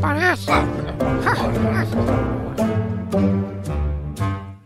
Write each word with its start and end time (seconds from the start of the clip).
parece. 0.00 0.46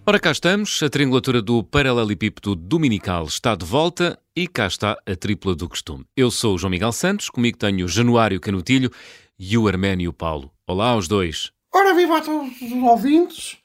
Ora, 0.07 0.21
cá 0.21 0.31
estamos. 0.31 0.83
A 0.83 0.89
triangulatura 0.89 1.41
do 1.41 1.63
paralelepípedo 1.63 2.55
dominical 2.55 3.25
está 3.25 3.55
de 3.55 3.65
volta 3.65 4.19
e 4.37 4.47
cá 4.47 4.67
está 4.67 4.97
a 5.07 5.17
tripla 5.17 5.55
do 5.55 5.69
costume. 5.69 6.05
Eu 6.17 6.31
sou 6.31 6.55
o 6.55 6.59
João 6.59 6.71
Miguel 6.71 6.93
Santos, 6.93 7.31
comigo 7.31 7.59
tenho 7.59 7.87
o 7.87 7.89
Januário 7.89 8.41
Canutilho 8.41 8.91
e 9.39 9.57
o 9.59 9.67
Arménio 9.67 10.13
Paulo. 10.13 10.51
Olá 10.67 10.91
aos 10.91 11.09
dois. 11.09 11.53
Ora, 11.75 11.95
viva 11.95 12.19
a 12.19 12.21
todos 12.21 12.61
os 12.61 12.73
ouvintes. 12.73 13.57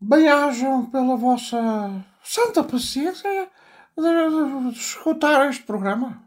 Bem-ajam 0.00 0.86
pela 0.86 1.16
vossa 1.16 2.04
santa 2.22 2.64
paciência 2.64 3.48
de, 3.96 4.70
de 4.72 4.78
escutar 4.78 5.48
este 5.48 5.62
programa. 5.62 6.22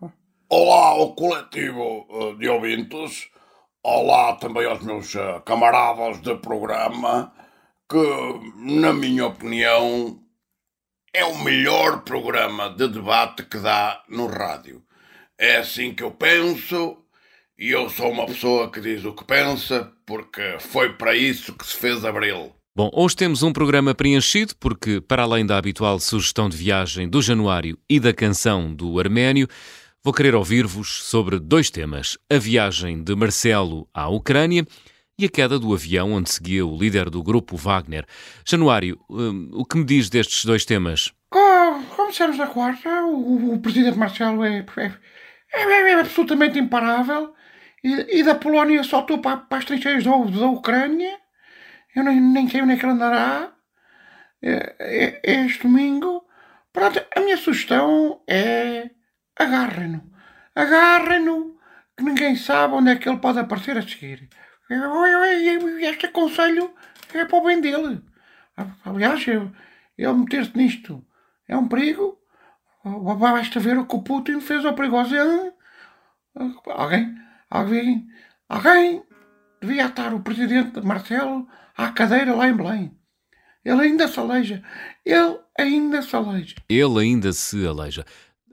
Olá 0.48 0.90
ao 0.90 1.14
coletivo 1.14 2.08
eh, 2.10 2.36
de 2.36 2.50
ouvintes. 2.50 3.30
Olá 3.82 4.34
também 4.34 4.66
aos 4.66 4.84
meus 4.84 5.16
eh, 5.16 5.42
camaradas 5.46 6.22
de 6.22 6.36
programa, 6.36 7.32
que, 7.90 7.98
na 8.58 8.92
minha 8.92 9.28
opinião, 9.28 10.20
é 11.14 11.24
o 11.24 11.42
melhor 11.42 12.02
programa 12.02 12.70
de 12.70 12.90
debate 12.90 13.44
que 13.44 13.58
dá 13.58 14.04
no 14.10 14.28
rádio. 14.28 14.84
É 15.38 15.58
assim 15.58 15.94
que 15.94 16.04
eu 16.04 16.12
penso, 16.12 16.98
e 17.58 17.72
eu 17.72 17.90
sou 17.90 18.12
uma 18.12 18.26
pessoa 18.26 18.70
que 18.70 18.82
diz 18.82 19.06
o 19.06 19.14
que 19.14 19.24
pensa, 19.24 19.90
porque 20.06 20.58
foi 20.60 20.92
para 20.94 21.16
isso 21.16 21.54
que 21.54 21.66
se 21.66 21.78
fez 21.78 22.04
Abril. 22.04 22.54
Bom, 22.76 22.92
hoje 22.94 23.16
temos 23.16 23.44
um 23.44 23.54
programa 23.54 23.96
preenchido 23.96 24.56
porque, 24.60 25.00
para 25.00 25.24
além 25.24 25.46
da 25.46 25.58
habitual 25.58 26.02
sugestão 26.02 26.50
de 26.50 26.58
viagem 26.58 27.08
do 27.08 27.22
Januário 27.22 27.80
e 27.90 27.98
da 27.98 28.14
canção 28.14 28.74
do 28.74 29.00
Arménio, 29.00 29.48
vou 30.04 30.14
querer 30.14 30.36
ouvir-vos 30.36 31.04
sobre 31.04 31.40
dois 31.40 31.70
temas: 31.70 32.18
a 32.30 32.38
viagem 32.38 33.04
de 33.04 33.16
Marcelo 33.16 33.88
à 33.94 34.10
Ucrânia 34.10 34.66
e 35.18 35.26
a 35.26 35.30
queda 35.30 35.60
do 35.60 35.74
avião 35.74 36.14
onde 36.14 36.30
seguia 36.30 36.66
o 36.66 36.78
líder 36.78 37.10
do 37.10 37.22
grupo 37.22 37.58
Wagner. 37.58 38.06
Januário, 38.46 39.00
hum, 39.10 39.50
o 39.54 39.66
que 39.66 39.78
me 39.78 39.84
diz 39.84 40.10
destes 40.10 40.46
dois 40.46 40.66
temas? 40.66 41.12
Como, 41.30 41.86
como 41.88 42.12
na 42.38 42.48
quarta, 42.48 43.04
o, 43.04 43.54
o 43.54 43.60
presidente 43.60 43.98
Marcelo 43.98 44.44
é, 44.44 44.66
é, 44.78 44.94
é, 45.54 45.92
é 45.92 46.00
absolutamente 46.00 46.58
imparável 46.58 47.34
e, 47.84 48.20
e, 48.20 48.24
da 48.24 48.36
Polónia 48.36 48.84
saltou 48.84 49.20
para, 49.20 49.38
para 49.38 49.58
as 49.60 49.66
trincheiras 49.66 50.04
da, 50.04 50.12
da 50.12 50.48
Ucrânia 50.48 51.20
eu 51.96 52.04
nem, 52.04 52.22
nem 52.22 52.48
sei 52.48 52.62
onde 52.62 52.74
é 52.74 52.78
que 52.78 52.86
ele 52.86 52.94
andará 52.94 53.52
é, 54.42 54.76
é, 54.80 55.22
é 55.24 55.46
este 55.46 55.64
domingo. 55.64 56.26
Pronto, 56.72 57.04
a 57.16 57.20
minha 57.20 57.38
sugestão 57.38 58.22
é 58.28 58.90
agarrem-no. 59.40 60.04
Agarrem-no, 60.54 61.58
que 61.98 62.04
ninguém 62.04 62.36
sabe 62.36 62.76
onde 62.76 62.92
é 62.92 62.96
que 62.98 63.10
ele 63.10 63.18
pode 63.18 63.40
aparecer 63.40 63.78
a 63.78 63.82
seguir. 63.82 64.30
Este 65.82 66.06
aconselho 66.06 66.74
é 67.14 67.26
para 67.26 67.38
o 67.38 67.44
bem 67.44 67.60
dele. 67.60 68.04
Aliás, 68.86 69.26
ele 69.28 70.14
meter-se 70.14 70.56
nisto 70.56 71.04
é 71.48 71.58
um 71.58 71.68
perigo. 71.68 72.20
Basta 72.84 73.60
ver 73.60 73.78
o 73.78 73.86
que 73.86 73.96
o 73.96 74.04
Putin 74.04 74.40
fez 74.40 74.64
ao 74.64 74.76
perigoso. 74.76 75.16
Alguém, 76.68 77.16
alguém, 77.50 78.08
alguém 78.48 79.04
devia 79.62 79.88
estar 79.88 80.14
o 80.14 80.22
presidente 80.22 80.80
Marcelo 80.82 81.48
à 81.76 81.92
cadeira 81.92 82.36
lá 82.36 82.48
em 82.48 82.56
Belém. 82.56 82.98
Ele 83.66 83.82
ainda 83.82 84.08
se 84.08 84.20
aleija. 84.20 84.64
Ele 85.06 85.38
ainda 85.58 86.02
se 86.02 86.16
aleija. 86.16 86.56
Ele 86.70 87.00
ainda 87.00 87.34
se 87.34 87.68
aleija. 87.68 88.06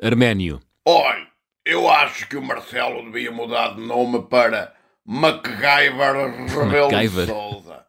Arménio. 0.03 0.61
Olha, 0.89 1.27
eu 1.65 1.91
acho 1.91 2.29
que 2.29 2.37
o 2.37 2.43
Marcelo 2.43 3.03
devia 3.07 3.33
mudar 3.33 3.75
de 3.75 3.81
nome 3.81 4.23
para 4.29 4.73
MacGyver 5.05 6.47
Rebelo 6.71 7.27
Souza. 7.27 7.85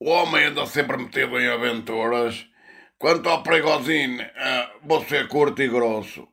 O 0.00 0.08
homem 0.08 0.46
anda 0.46 0.64
sempre 0.64 0.96
metido 0.96 1.38
em 1.38 1.46
aventuras. 1.48 2.46
Quanto 2.98 3.28
ao 3.28 3.42
Pregozinho, 3.42 4.22
uh, 4.22 4.78
vou 4.82 5.04
ser 5.04 5.28
curto 5.28 5.60
e 5.60 5.68
grosso. 5.68 6.26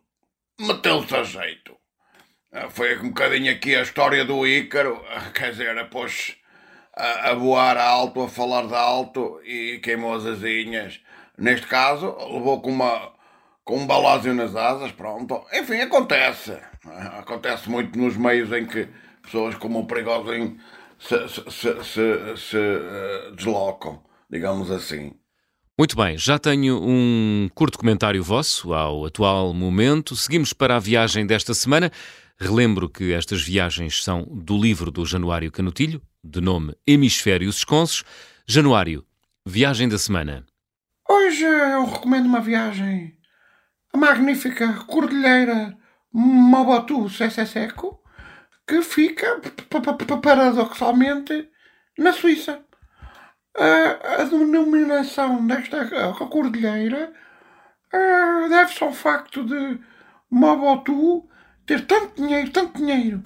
Meteu-se 0.57 1.13
a 1.13 1.23
jeito. 1.23 1.73
Uh, 2.53 2.69
foi 2.69 2.97
um 2.99 3.09
bocadinho 3.09 3.51
aqui 3.51 3.75
a 3.75 3.81
história 3.81 4.23
do 4.23 4.47
Ícaro. 4.47 4.95
Uh, 4.95 5.33
quer 5.33 5.51
dizer, 5.51 5.89
pôs 5.89 6.37
a, 6.95 7.31
a 7.31 7.33
voar 7.33 7.75
alto, 7.75 8.23
a 8.23 8.29
falar 8.29 8.65
de 8.65 8.75
alto 8.75 9.41
e 9.43 9.79
queimou 9.83 10.15
as 10.15 10.25
asinhas. 10.25 11.01
Neste 11.37 11.67
caso, 11.67 12.15
levou 12.31 12.61
com 12.61 12.71
uma 12.71 13.16
com 13.67 13.79
um 13.79 13.85
balásio 13.85 14.33
nas 14.33 14.55
asas, 14.55 14.93
pronto. 14.93 15.43
Enfim, 15.53 15.81
acontece. 15.81 16.57
Acontece 17.19 17.69
muito 17.69 17.99
nos 17.99 18.15
meios 18.15 18.49
em 18.53 18.65
que 18.65 18.87
pessoas 19.21 19.55
como 19.55 19.79
o 19.79 19.85
Perigosinho 19.85 20.57
se, 20.97 21.27
se, 21.27 21.41
se, 21.51 21.83
se, 21.83 22.37
se 22.37 22.57
uh, 22.57 23.35
deslocam, 23.35 24.01
digamos 24.29 24.71
assim. 24.71 25.11
Muito 25.77 25.97
bem, 25.97 26.17
já 26.17 26.39
tenho 26.39 26.81
um 26.81 27.49
curto 27.53 27.77
comentário 27.77 28.23
vosso 28.23 28.73
ao 28.73 29.05
atual 29.05 29.53
momento. 29.53 30.15
Seguimos 30.15 30.53
para 30.53 30.77
a 30.77 30.79
viagem 30.79 31.27
desta 31.27 31.53
semana. 31.53 31.91
Relembro 32.39 32.87
que 32.87 33.11
estas 33.11 33.41
viagens 33.41 34.01
são 34.01 34.23
do 34.23 34.57
livro 34.57 34.89
do 34.89 35.05
Januário 35.05 35.51
Canutilho, 35.51 36.01
de 36.23 36.39
nome 36.39 36.73
Hemisférios 36.87 37.57
Esconsos. 37.57 38.05
Januário, 38.47 39.03
viagem 39.45 39.89
da 39.89 39.97
semana. 39.97 40.45
Hoje 41.09 41.43
eu 41.43 41.85
recomendo 41.85 42.27
uma 42.27 42.39
viagem 42.39 43.16
magnífica 43.97 44.73
Cordilheira 44.85 45.77
Mobotu 46.13 47.09
Seco, 47.09 47.99
que 48.67 48.81
fica 48.81 49.41
paradoxalmente 50.21 51.49
na 51.97 52.13
Suíça. 52.13 52.63
A, 53.55 54.23
denominação 54.23 55.45
desta 55.47 56.13
cordilheira 56.29 57.11
deve-se 58.49 58.83
ao 58.83 58.93
facto 58.93 59.43
de 59.43 59.79
Mobotu 60.29 61.27
ter 61.65 61.85
tanto 61.85 62.21
dinheiro, 62.21 62.51
tanto 62.51 62.77
dinheiro 62.77 63.23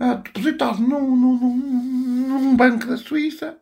uh, 0.00 0.16
depositado 0.16 0.78
num, 0.80 1.16
num, 1.16 1.36
num, 2.26 2.56
banco 2.56 2.86
da 2.86 2.96
Suíça, 2.96 3.58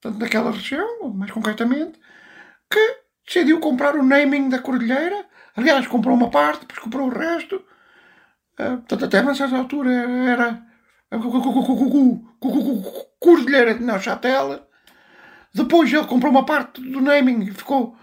portanto, 0.00 0.20
daquela 0.20 0.50
região, 0.50 1.08
mais 1.14 1.30
concretamente, 1.30 1.98
que 2.70 2.98
decidiu 3.26 3.58
comprar 3.58 3.96
o 3.96 4.02
naming 4.02 4.48
da 4.48 4.58
Cordilheira. 4.58 5.26
Aliás, 5.56 5.86
comprou 5.86 6.16
uma 6.16 6.30
parte, 6.30 6.60
depois 6.60 6.78
comprou 6.78 7.08
o 7.08 7.10
resto. 7.10 7.56
Uh, 8.58 8.78
portanto, 8.78 9.04
até 9.04 9.18
a 9.18 9.34
certa 9.34 9.56
altura 9.56 9.90
era 9.90 10.62
Cordilheira 13.20 13.74
de 13.74 13.84
Neuchâtel. 13.84 14.66
Depois 15.54 15.92
ele 15.92 16.06
comprou 16.06 16.32
uma 16.32 16.44
parte 16.44 16.80
do 16.80 17.00
naming 17.00 17.44
e 17.44 17.52
ficou 17.52 17.96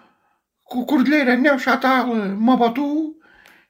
Cordilheira 0.66 1.36
Neuchâtel 1.36 2.08
Mobotu. 2.38 3.16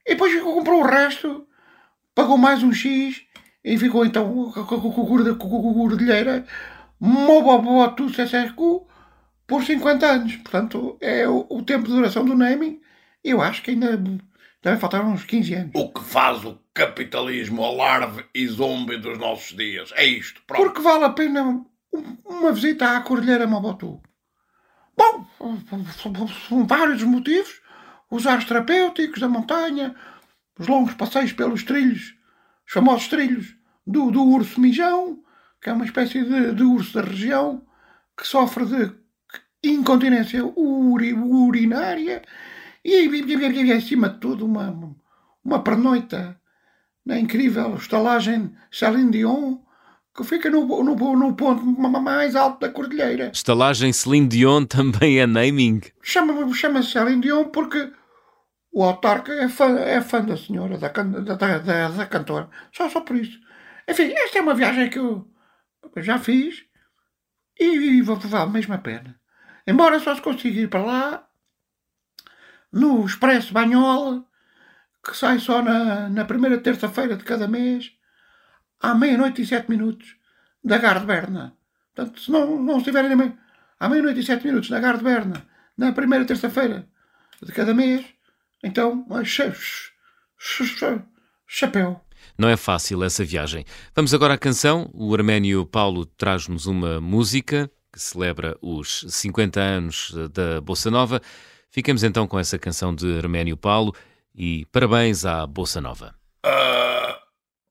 E 0.06 0.12
depois 0.12 0.40
comprou 0.42 0.82
o 0.82 0.86
resto, 0.88 1.48
pagou 2.16 2.38
mais 2.38 2.64
um 2.64 2.74
X 2.74 3.22
e 3.64 3.78
ficou 3.78 4.06
então 4.06 4.52
cordilheira 4.52 6.46
Mobobotu 7.00 8.10
Sessecu 8.10 8.88
por 9.48 9.64
50 9.64 10.06
anos. 10.06 10.36
Portanto, 10.38 10.98
é 11.00 11.28
o, 11.28 11.62
tempo 11.64 11.88
de 11.88 11.94
duração 11.94 12.26
do 12.26 12.36
naming. 12.36 12.80
Eu 13.24 13.42
acho 13.42 13.62
que 13.62 13.72
ainda 13.72 14.02
deve 14.64 14.80
faltar 14.80 15.06
uns 15.06 15.24
15 15.24 15.54
anos. 15.54 15.72
O 15.76 15.90
que 15.92 16.04
faz 16.04 16.44
o 16.44 16.60
capitalismo 16.74 17.64
alarve 17.64 18.26
e 18.34 18.48
zombi 18.48 18.98
dos 18.98 19.18
nossos 19.18 19.56
dias. 19.56 19.92
É 19.96 20.06
isto. 20.06 20.42
Pronto. 20.48 20.64
Porque 20.64 20.82
vale 20.82 21.06
a 21.06 21.10
pena 21.10 21.64
uma 22.26 22.52
visita 22.52 22.98
à 22.98 23.02
Cordilheira 23.02 23.48
Mobotu. 23.48 24.02
Bom, 24.98 25.26
são 26.48 26.66
vários 26.66 27.04
motivos. 27.04 27.62
Os 28.10 28.28
ares 28.28 28.46
terapêuticos 28.46 29.22
da 29.22 29.30
montanha, 29.30 29.96
os 30.60 30.68
longos 30.68 30.94
passeios 30.96 31.32
pelos 31.32 31.64
trilhos 31.64 32.14
os 32.72 32.74
famosos 32.74 33.10
trilhos 33.10 33.54
do, 33.86 34.10
do 34.12 34.24
urso 34.24 34.62
mijão, 34.62 35.22
que 35.62 35.70
é 35.70 35.74
uma 35.74 35.84
espécie 35.84 36.24
de, 36.24 36.54
de 36.54 36.64
urso 36.64 36.94
da 36.94 37.02
região 37.02 37.62
que 38.18 38.26
sofre 38.26 38.66
de 38.66 38.94
incontinência 39.62 40.46
uri, 40.46 41.14
urinária 41.14 42.22
e, 42.84 43.08
e, 43.08 43.74
acima 43.74 44.10
de 44.10 44.20
tudo 44.20 44.46
uma, 44.46 44.96
uma 45.44 45.64
pernoita 45.64 46.40
na 47.06 47.20
incrível 47.20 47.76
estalagem 47.76 48.54
Celine 48.72 49.12
Dion 49.12 49.60
que 50.16 50.24
fica 50.24 50.50
no, 50.50 50.66
no, 50.84 50.96
no 51.16 51.36
ponto 51.36 51.66
mais 51.66 52.36
alto 52.36 52.60
da 52.60 52.70
cordilheira. 52.70 53.32
Estalagem 53.34 53.94
Celine 53.94 54.28
Dion 54.28 54.66
também 54.66 55.20
é 55.20 55.26
naming? 55.26 55.82
Chama-se 56.02 56.54
chama 56.56 56.84
Celine 56.84 57.22
Dion 57.22 57.46
porque 57.46 57.92
o 58.72 58.84
autarca 58.84 59.34
é 59.34 59.48
fã, 59.48 59.78
é 59.80 60.02
fã 60.02 60.24
da 60.24 60.38
senhora, 60.38 60.78
da, 60.78 60.90
da, 60.90 61.36
da, 61.60 61.88
da 61.90 62.06
cantora. 62.06 62.50
Só, 62.74 62.90
só 62.90 63.02
por 63.02 63.16
isso. 63.16 63.40
Enfim, 63.88 64.12
esta 64.14 64.40
é 64.40 64.42
uma 64.42 64.54
viagem 64.54 64.90
que 64.90 65.00
eu 65.00 65.28
já 65.98 66.18
fiz 66.18 66.64
e, 67.60 67.66
e 67.66 68.02
vale 68.02 68.52
mesmo 68.52 68.74
a 68.74 68.78
pena. 68.78 69.20
Embora 69.68 70.00
só 70.00 70.16
se 70.16 70.22
consiga 70.22 70.62
ir 70.62 70.70
para 70.70 70.84
lá 70.84 71.28
no 72.72 73.06
Expresso 73.06 73.54
Banhola, 73.54 74.24
que 75.04 75.16
sai 75.16 75.40
só 75.40 75.62
na, 75.62 76.10
na 76.10 76.26
primeira 76.26 76.58
terça-feira 76.60 77.16
de 77.16 77.24
cada 77.24 77.48
mês, 77.48 77.92
à 78.80 78.94
meia-noite 78.94 79.42
e 79.42 79.46
sete 79.46 79.70
minutos, 79.70 80.16
da 80.64 80.78
Gare 80.78 81.00
de 81.00 81.06
Berna. 81.06 81.56
Portanto, 81.94 82.20
se 82.20 82.32
não, 82.32 82.62
não 82.62 82.78
estiverem 82.78 83.16
meia, 83.16 83.38
à 83.80 83.90
meia-noite 83.90 84.20
e 84.20 84.24
sete 84.24 84.46
minutos 84.46 84.70
na 84.70 84.80
Gare 84.80 85.00
de 85.00 85.04
Berna, 85.04 85.46
na 85.78 85.92
primeira 85.92 86.26
terça-feira 86.26 86.88
de 87.42 87.52
cada 87.52 87.74
mês, 87.74 88.06
então, 88.64 89.06
chapéu. 91.48 92.00
Não 92.38 92.48
é 92.48 92.56
fácil 92.56 93.04
essa 93.04 93.26
viagem. 93.26 93.66
Vamos 93.96 94.14
agora 94.14 94.36
à 94.36 94.38
canção. 94.38 94.90
O 94.94 95.14
arménio 95.14 95.66
Paulo 95.66 96.06
traz-nos 96.06 96.68
uma 96.68 97.02
música 97.02 97.70
que 97.92 98.00
celebra 98.00 98.58
os 98.62 99.04
50 99.10 99.60
anos 99.60 100.14
da 100.32 100.62
Bossa 100.62 100.90
Nova. 100.90 101.22
Ficamos 101.72 102.04
então 102.04 102.28
com 102.28 102.38
essa 102.38 102.60
canção 102.60 102.94
de 102.94 103.18
Arménio 103.18 103.56
Paulo 103.56 103.96
e 104.36 104.66
parabéns 104.74 105.24
à 105.26 105.48
Bossa 105.48 105.80
Nova. 105.80 106.14
Uh, 106.46 107.16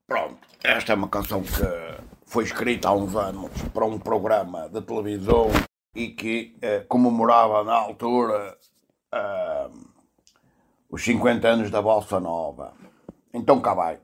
pronto, 0.07 0.39
esta 0.65 0.93
é 0.93 0.97
uma 0.97 1.09
canção 1.09 1.43
que 1.43 1.51
foi 2.25 2.45
escrita 2.45 2.89
há 2.89 2.95
uns 2.95 3.15
anos 3.15 3.51
para 3.75 3.85
um 3.85 3.99
programa 3.99 4.71
de 4.71 4.81
televisão 4.81 5.51
e 5.95 6.09
que 6.09 6.57
uh, 6.65 6.87
comemorava 6.89 7.63
na 7.63 7.75
altura 7.75 8.57
uh, 9.15 9.91
os 10.89 11.05
50 11.05 11.47
anos 11.47 11.71
da 11.71 11.83
Bossa 11.83 12.19
Nova. 12.19 12.73
Então 13.35 13.61
cá 13.61 13.75
vai. 13.75 14.01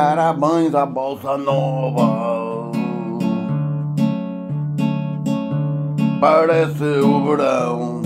Parabéns 0.00 0.72
à 0.76 0.86
Bolsa 0.86 1.36
Nova. 1.36 2.70
Parece 6.20 6.84
o 6.84 7.24
verão 7.24 8.00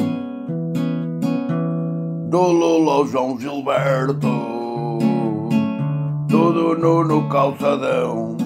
do 2.30 2.40
Lula 2.40 3.06
João 3.06 3.38
Gilberto. 3.38 4.26
Tudo 6.30 6.78
nu 6.78 7.04
no 7.04 7.28
calçadão. 7.28 8.38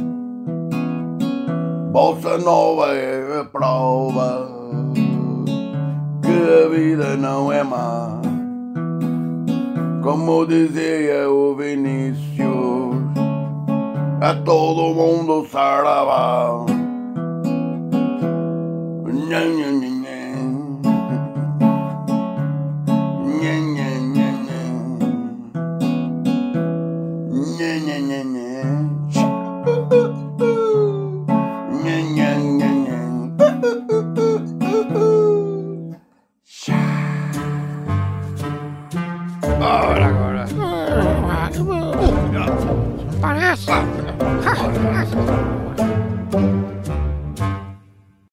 Bolsa 1.92 2.38
Nova 2.38 2.96
é 2.96 3.42
a 3.42 3.44
prova 3.44 4.50
que 6.20 6.64
a 6.64 6.68
vida 6.68 7.16
não 7.16 7.52
é 7.52 7.62
má. 7.62 8.20
Como 10.02 10.44
dizia 10.46 11.30
o 11.30 11.54
Vinícius 11.54 12.35
a 14.20 14.34
todo 14.34 14.94
mundo 14.94 15.46
saravá. 15.50 16.64
Nha, 19.28 19.95
Parece. 45.14 45.45